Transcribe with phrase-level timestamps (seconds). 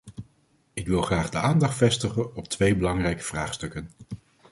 [0.73, 3.89] Ik wil graag de aandacht vestigen op twee belangrijke vraagstukken.